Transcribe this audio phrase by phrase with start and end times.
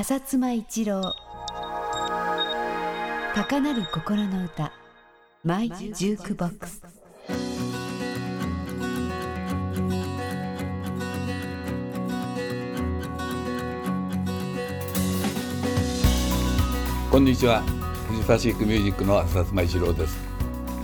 [0.00, 1.14] 浅妻一郎。
[3.34, 4.72] 高鳴る心の歌。
[5.44, 6.82] マイジュークボックス。
[17.10, 17.60] こんにちは。
[18.08, 20.16] フジファシックミュージックの浅妻一郎です。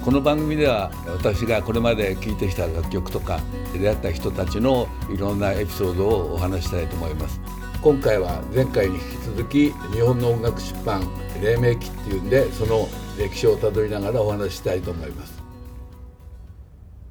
[0.04, 3.40] この番組では私がこれまで聴いてきた楽曲とか
[3.72, 7.55] 出会った人たちのいろんなエピソードをお話したいと思います。
[7.82, 11.02] 今回は前回に引き続き日本の音楽出版
[11.40, 15.42] 黎明期っていうんでその歴史をたどりながらお話したいと思います。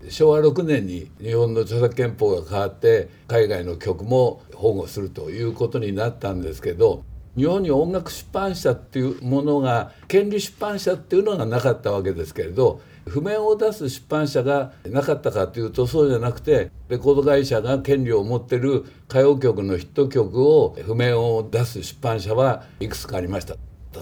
[0.09, 7.03] 昭和6年に日本の著作権法が変わって海外の曲も保護するということになったんですけど
[7.35, 23.55] 日本に音楽出版社っていうものが権利出版社っていうのがなかったわけですけれど譜面を出す出版社がなかったかというとそうじゃなくてレコード会社が権利を持ってる歌謡曲のヒット曲を譜面を出す出版社はいくつかありました。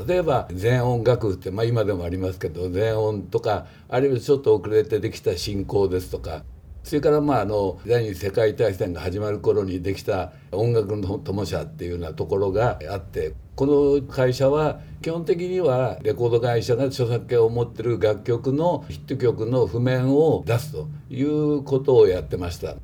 [0.07, 6.43] 例えば全音楽譜って、まあ、今でもありますけど全音とかあるいはちょっと遅れてできた進行ですとか
[6.83, 22.75] それからまああの第二次世界大戦が始まる頃にできた音楽の友社っていうようなところがあってこの会社は基本的にはレコード会社が著作権を持ってる楽曲のヒット曲の譜面を出すということをやってました。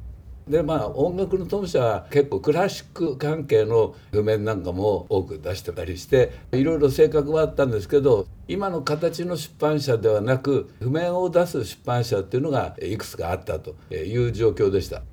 [0.49, 15.03] でまあ音楽の当社は結構クラシック関係の譜面なんかも多く出してたりしていろいろ性格はあったんですけど今の形の出版社ではなく譜面を出す出版社っていうのがいくつかあったという状況でした。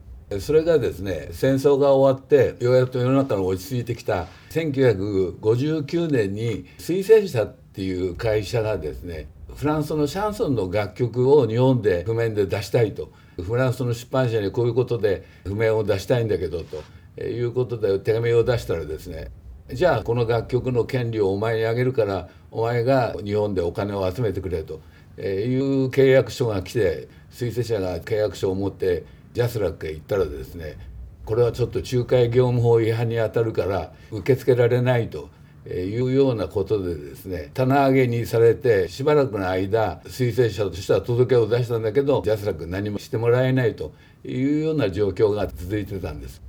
[0.41, 19.31] それがですね戦争が終わってようやく世の中の落ち着いてきた1959年に水星社っていう会社がですねフランスのシャンソンの楽曲を日本で譜面で出したいとフランスの出版社にこういうことで譜面を出したいんだけどということで手紙を出したらですね
[19.73, 24.81] じゃあこの楽曲の権利をお前にあげるからお前が日本でお金を集めてくれと
[25.21, 30.79] いう契約書が来て水星社が契約書を持ってJASRACへ行ったらですね
[31.25, 35.29] これはちょっと仲介業務法違反にあたるから受け付けられないと。
[35.75, 43.93] いうようなことでですね棚上げにされてしばらくの間水星社としては届けを出したんだけど JASRAC何もしてもらえないと
[44.25, 46.43] いうような状況が続いてたんです。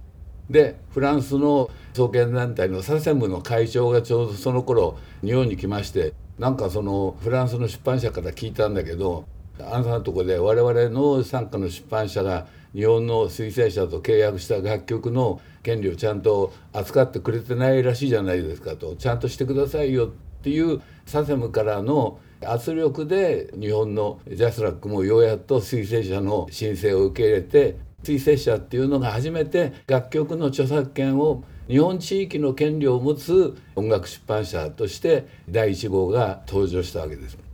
[0.49, 9.25] でフランスの著作権団体の SACEM の会長がちょうどその頃日本に来ましてなんかそのフランスの出版社から聞いたんだけど
[9.59, 20.11] あなたのとこで我々の傘下の出版社が日本の推薦者と契約した楽曲の権利をちゃんと扱ってくれてないらしいじゃないですかとちゃんとしてくださいよっ
[20.43, 37.46] ていうサセムからの圧力で日本のジャスラックもようやっと推薦者の申請を受け入れて推薦者っていうのが初めて楽曲の著作権を日本地域の権利を持つ音楽出版社として第1号が登場したわけです。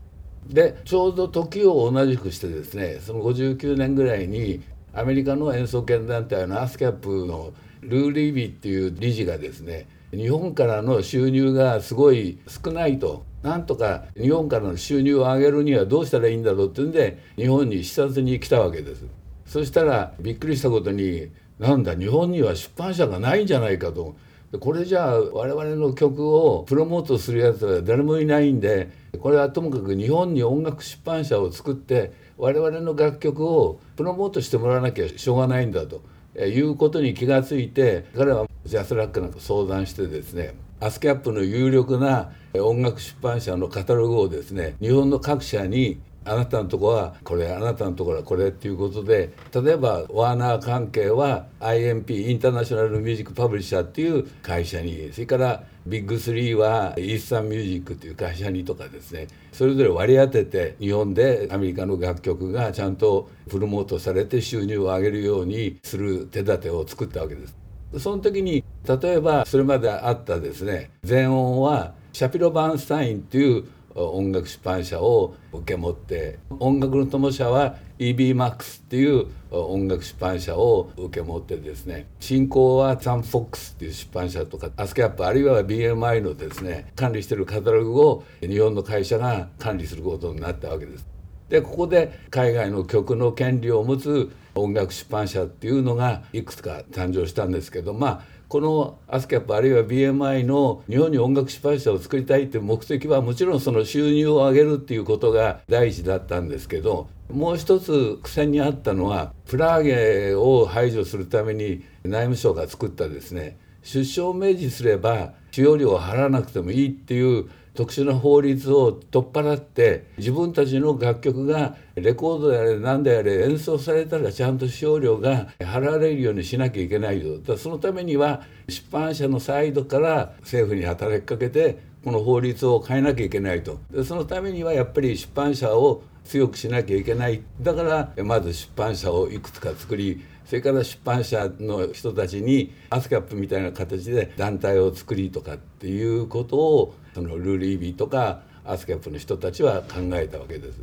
[0.49, 4.61] でちょうど時を同じくしてですねその59年ぐらいに
[4.93, 19.05] アメリカの演奏権団体のアスキャップのルー・リービーっていう理事がですね日本からの収入がすごい少ないとなんとか日本からの収入を上げるにはどうしたらいいんだろうっていうんで日本に視察に来たわけです。
[19.45, 21.29] そしたらびっくりしたことに
[21.59, 24.15] なんだ日本には出版社がないんじゃないかと。
[24.59, 36.03] これじゃあ我々の曲をプロモートするやつは誰もいないんでこれはともかく日本に音楽出版社を作って我々の楽曲をプロモートしてもらわなきゃしょうがないんだと
[36.39, 67.63] いうことに気がついて彼は JASRACなんか相談してですね ASCAP の有力な音楽出版社のカタログをですね日本の各社にあなたのとこはこれあなたのところはこれっていうことで例えばワーナー関係は IMP International Music Publisher っていう会社にそれからビッグ3は Eastern Music っていう会社にとかですねそれぞれ割り当てて日本でアメリカの楽曲がちゃんとプロモートされて収入を上げるようにする手立てを作ったわけです。
[67.99, 91.05] その時に例えばそれまであったですね全音はシャピロ・バンスタインっていう音楽出版社を受け持って音楽の友社は EBMAX っていう音楽出版社を受け持ってですね進行はサンフォックスっていう出版社とかアスキャップあるいは BMI のですね管理してるカタログを日本の会社が管理することになったわけです。
[91.49, 98.21] でここで海外の曲の権利を持つ音楽出版社っていうのがいくつか誕生したんですけどまあ
[98.53, 133.79] このアスキャップあるいは BMI の日本に音楽出版社を作りたいっていう目的はもちろんその収入を上げるっていうことが第一だったんですけどもう一つ苦戦にあったのはプラーゲを排除するために内務省が作ったですね出生を明示すれば使用料を払わなくてもいいっていう特殊な法律を取っ払って自分たちの楽曲がレコードであれ何であれ演奏されたらちゃんと使用料が払われるようにしなきゃいけないよだそのためには出版社のサイドから政府に働きかけてこの法律を変えなきゃいけないと。
[134.03, 137.41] そのためにはやっぱり出版社を強くしなきゃいけない。
[137.61, 150.81] だからまず出版社をいくつか作りそれから出版社の人たちにアスキャップみたいな形で団体を作りとかっていうことをそのルールイビーとかアスキャップの人たちは考えたわけです。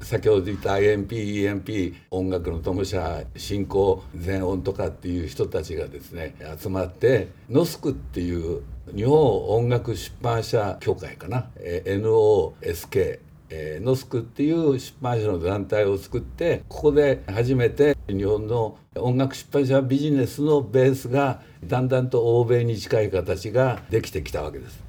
[0.00, 8.62] 先ほど言った IMP、EMP 音楽の友社進行全音とかっていう人たちがですね集まってノスクっていう
[8.94, 13.18] 日本音楽出版社協会かな？NOSK
[13.56, 24.82] えー、ノスクっていう出版社の団体を作ってここで初めて日本の音楽出版社ビジネスのベースがだんだんと欧米に近い形ができてきたわけです。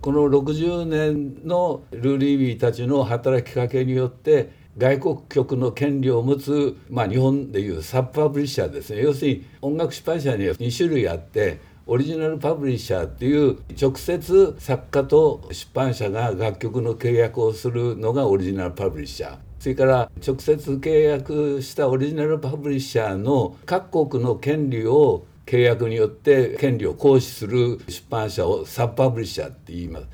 [0.00, 11.60] この60年のルーリービーたちの働きかけによって外国局の権利を持つ、まあ、日本でいうサブパブリッシャーですね要するに音楽出版社には2種類あって
[11.92, 30.06] オリジナルパブリッシャーっていう直接作家と出版社が楽曲の契約をするのがオリジナルパブリッシャーそれから直接契約したオリジナルパブリッシャーの各国の権利を契約によって権利を行使する出版社をサブパブリッシャーって言います。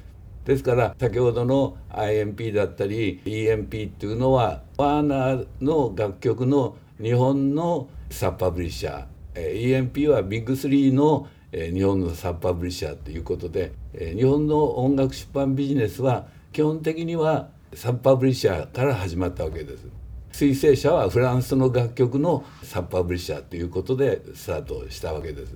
[0.47, 11.29] ですから先ほどの IMP だったり EMP っていうのはワーナーの楽曲の日本のサブパブリッシャー EMP はビッグ3の
[11.59, 19.87] え日本のサブパブリッシャーということで、え日本の音楽出版ビジネスは基本的にはサブパブリッシャーから始まったわけです。
[20.33, 25.55] 水星社はフランスの楽曲のサブパブリッシャーということでスタートしたわけです。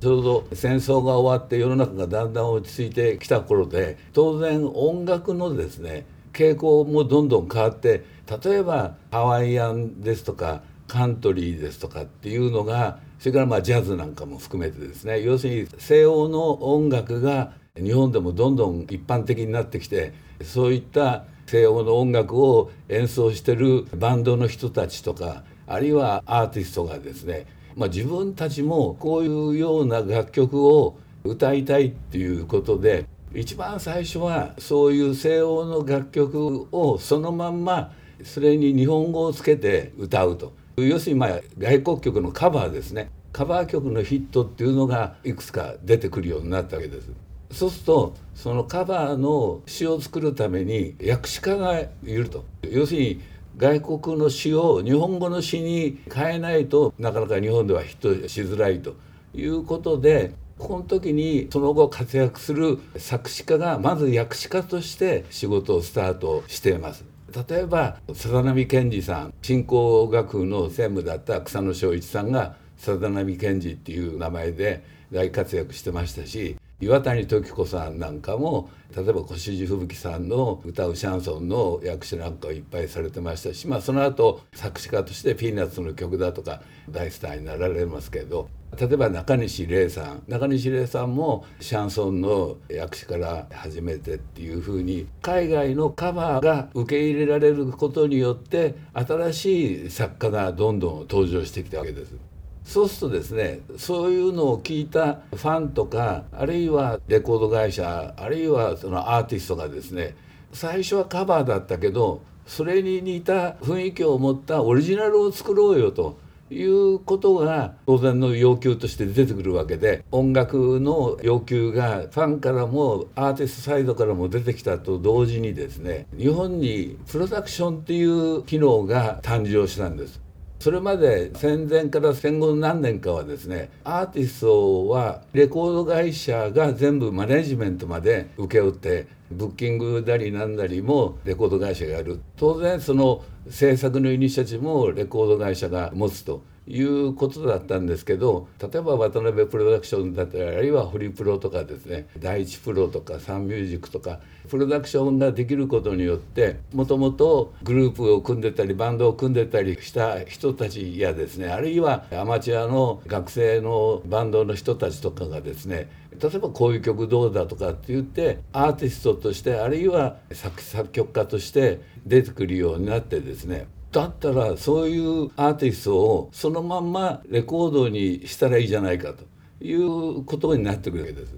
[0.00, 6.04] ちょうど戦争が終わって世の中がだんだん落ち着いてきた頃で当然音楽のですね
[6.34, 8.04] 傾向もどんどん変わって
[8.44, 15.22] 例えばハワイアンですとかカントリーですとかっていうのがそれからまあジャズなんかも含めてですね。
[15.22, 20.12] 要するに西欧の音楽が日本でもどんどん一般的になってきて
[20.42, 37.92] そういった西欧の音楽を演奏してるバンドの人たちとかあるいはアーティストがですね、まあ、自分たちもこういうような楽曲を歌いたいっていうことで一番最初はそういう西欧の楽曲をそのまんま
[38.24, 40.52] それに日本語をつけて歌うと。
[40.82, 43.10] 要するにまあ外国曲のカバーですね。
[43.32, 47.10] カバー曲のヒットっていうのがいくつか出てくるようになったわけです。
[47.50, 52.44] そうするとそのカバーの詩を作るために訳詞家がいると。
[52.62, 53.20] 要するに
[53.56, 58.94] 外国の詩を日本語の詩に変えないとなかなか日本ではヒットしづらいと。
[59.34, 67.04] いうことでこの時にその後活躍する作詞家がまず訳詞家として仕事をスタートしています。
[67.30, 74.82] 例えば笹波健二さん新興学部の専務だった草野正一さんが笹波健二っていう名前で
[75.12, 88.48] 大活躍してましたし岩谷時子さんなんかも例えば越路吹雪さんの歌うシャンソンの役者なんかをいっぱいされてましたし、まあ、その後作詞家としてピーナッツの曲だとか大スターになられますけど
[88.78, 102.27] 例えば中西礼さん中西礼さんもシャンソンの役者から始めてっていうふうに海外のカバーが受け入れられることによって新しい作家がどんどん登場してきたわけです。
[102.68, 110.14] そうするとですねそういうのを聞いたファンとかあるいはレコード会社あるいはそのアーティストがですね
[110.52, 116.18] 最初はカバーだったけどそれに似た雰囲気を持ったオリジナルを作ろうよと
[116.50, 130.27] いうことが当然の要求として出てくるわけで音楽の要求がファンからもアーティストサイドからも出てきたと同時にですね日本にプロダクションっていう機能が誕生したんです。
[130.58, 142.20] それまで戦前から戦後何年かはですねアーティストはレコード会社が全部マネジメントまで請け負ってブッキングだりなんなりもレコード会社がやる。
[142.36, 146.42] 当然その制作のイニシアチブもレコード会社が持つと。
[146.68, 179.24] いうことだったんですけど例えば渡辺プロダクションだったりあるいはホリプロとかですね第一プロとかサンミュージックとかプロダクションができることによってもともとグループを組んでたりバンドを組んでたりした人たちやですねあるいはアマチュアの学生のバンドの人たちとかがですね例えばこういう曲どうだとかって言ってアーティストとしてあるいは作曲家として出てくるようになってですねだったらそういうアーティストをそのまんまレコードにしたらいいじゃないかと
[179.64, 181.34] いうことになってくるわけです。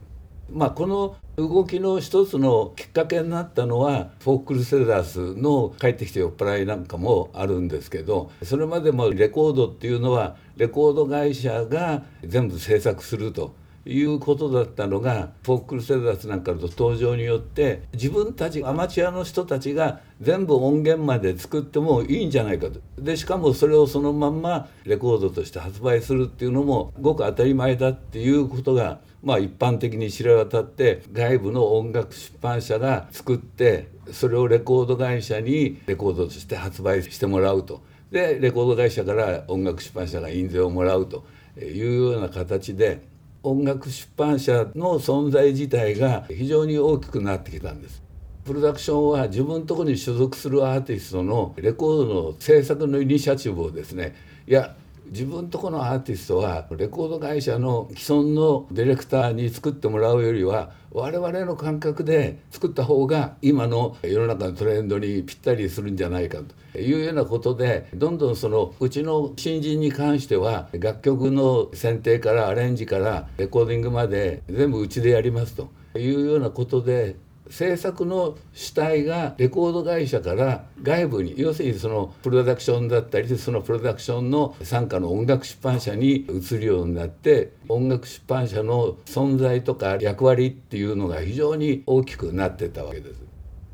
[0.52, 13.52] まあ、この動きの一つのきっかけになったのはフォークルセダースの「帰ってきて酔っ払い」なんかもあるんですけどそれまでもレコードっていうのはレコード会社が全部制作すると
[13.92, 22.80] いうことだったのがフォークルセダースなんかの登場によって自分たちアマチュアの人たちが全部音源まで作ってもいいんじゃないかと。
[22.98, 37.82] でしかもそれをそのまんまレコードとして発売するっていうのもごく当たり前だっていうことがまあ一般的に知れ渡って外部の音楽出版社が作ってそれをレコード会社にレコードとして発売してもらうと。
[38.12, 41.24] でレコード会社から音楽出版社が印税をもらうと
[41.60, 43.09] いうような形で
[43.42, 48.02] 音楽出版社の存在自体が非常に大きくなってきたんです。
[48.44, 54.14] プロダクションは自分のところに所属するアーティストのレコードの制作のイニシアチブをですね
[54.46, 54.74] いや
[55.10, 66.78] 自分とこのアーティストはレコード会社の既存のディレクターに作ってもらうよりは我々の感覚で作った方が今の世の中のトレンドにぴったりするんじゃないかと。
[66.78, 75.68] いうようなことでどんどんそのうちの新人に関しては楽曲の選定からアレンジからレコーディングまで全部うちでやりますと。
[75.98, 77.16] いうようなことで
[77.50, 93.29] 制作の主体がレコード会社から外部に要するにそのプロダクションだったりそのプロダクションの傘下の音楽出版社に移るようになって音楽出版社の存在とか役割っていうのが非常に大きくなってたわけです。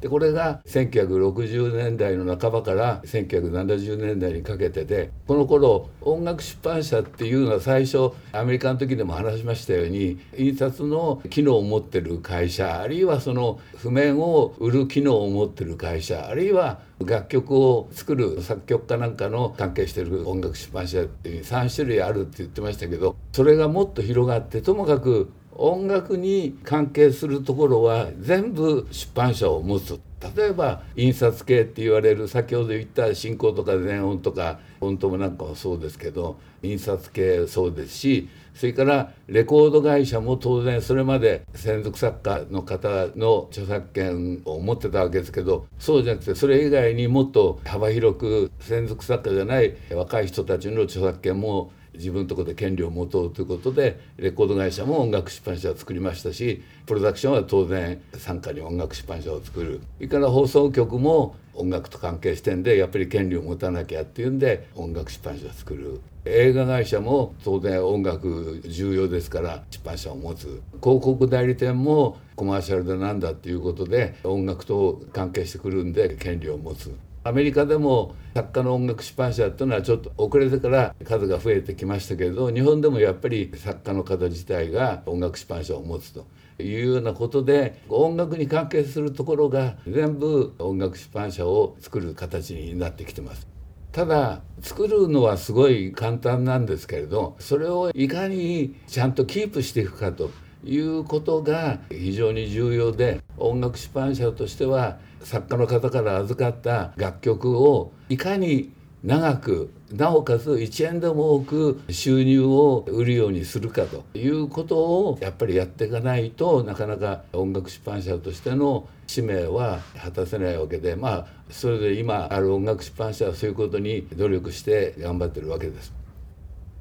[0.06, 30.00] でこれが1960年代の半ばから1970年代にかけてでこの頃音楽出版社っていうのは最初アメリカの時でも話しましたように印刷の機能を持ってる会社あるいはその譜面を売る機能を持ってる会社あるいは楽曲を作る作曲家なんかの関係してる音楽出版社っていう3種類あるって言ってましたけどそれがもっと広がってともかく音楽に関係するところは全部出版社を持つ。
[30.36, 59.80] 例えば印刷系って言われる先ほど言った進行とか全音とか本当もなんかもそうですけど印刷系そうですしそれからレコード会社も当然それまで専属作家の方の著作権を持ってたわけですけどそうじゃなくてそれ以外にもっと幅広く専属作家じゃない若い人たちの著作権も自分のとこで権利を持とうということでレコード会社も音楽出版社を作りましたしプロダクションは当然傘下に音楽出版社を作る。
[59.96, 66.00] それから放送局も音楽と関係してんでやっぱり権利を持たなきゃっていうんで音楽出版社を作る。
[66.28, 70.60] 映画会社も当然音楽重要ですから出版社を持つ。
[70.82, 76.94] 広告代理店もコマーシャルでなんだっていうことで音楽と関係してくるんで権利を持つ。
[77.26, 86.26] アメリカでも作家の音楽出版社っていうのはちょっと遅れてから数が増えてきましたけれど日本でもやっぱり作家の方自体が音楽出版社を持つと
[86.62, 93.49] いうようなことで音楽に関係するところが全部音楽出版社を作る形になってきてます。
[93.90, 100.30] ただ作るのはすごい簡単なんですけれどそれをいかにちゃんとキープしていくかと
[100.66, 125.95] いうことが非常に重要で音楽出版社としては作家の方から預かった楽曲をいかに長くなおかつ1円でも多く収入を売るようにするかということをやっぱりやっていかないとなかなか音楽出版社としての使命は果たせないわけでまあそれで今ある音楽出版社はそういうことに努力して頑張ってるわけです。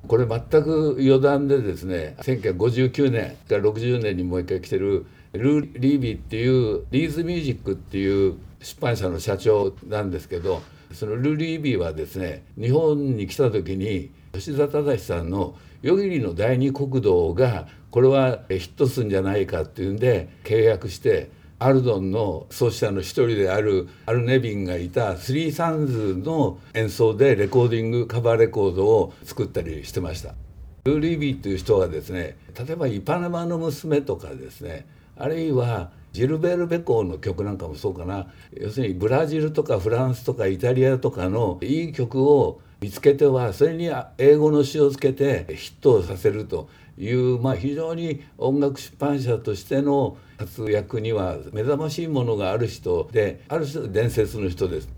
[0.07, 10.61] これ全く余談でですね1959年から60年にもう一回来てるルー・リービーっていうリーズミュージックっていう出版社の社長なんですけど
[10.93, 30.35] そのルー・リービーはですね日本に来た時に吉田忠さんの「夜霧の第二国道」がこれはヒットするんじゃないかっていうんで契約してアルドンの創始者の一人であるアル・ネビンがいたスリーサンズの演奏でレコーディングカバーレコードを作ったりしてました。
[30.83, 34.85] ルー・リービーという人はですね例えば「イパネマの娘」とかですね
[35.17, 46.69] あるいはジルベール・ベコーの曲なんかもそうかな要するにブラジルとかフランスとかイタリアとかのいい曲を見つけてはそれに英語の詩をつけてヒットさせると
[46.99, 54.89] いう、まあ、非常に音楽出版社としての活躍には目覚ましいものがある人である種伝説の人です。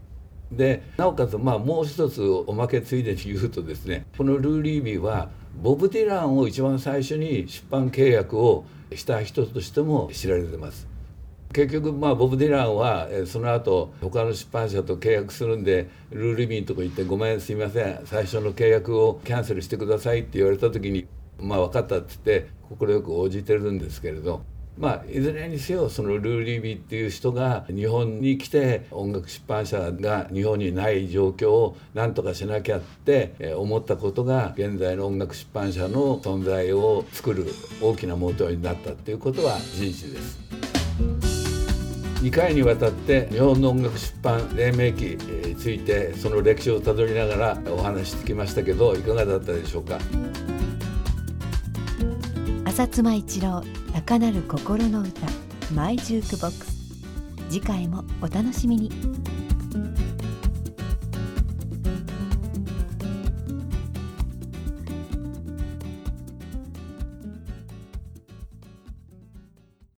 [0.51, 5.29] でなおかつまあもう一つおまけついでに言うとですねこのルー・リービーは
[5.62, 8.65] ボブ・ディランを一番最初に出版契約を
[8.96, 10.88] した人としても知られてます。
[11.53, 21.08] 結局まあボブ・ディランはその後他の出版社と契約するんでルールビーンとこ行って「ごめんすいません最初の契約をキャンセルしてください」って言われた時に
[21.39, 24.41] まあ分かったって言って快く応じてるんですけれど
[24.77, 37.48] まあ、いずれにせよそのルー・リービーっていう人が日本に来て音楽出版社が日本にない状況を何とかしなきゃって思ったことが現在の音楽出版社の存在を作る
[37.81, 40.39] 大きなモートになったっていうことは事実です。
[42.22, 45.01] 2回にわたって日本の音楽出版黎明期
[45.48, 50.00] についてその歴史をたどりながらお話ししてきましたけどいかがだったでしょうか？
[52.77, 53.63] 浅妻一郎
[54.05, 55.25] 高鳴る心の歌
[55.74, 56.77] マイジュークボックス。
[57.50, 58.91] 次回もお楽しみに。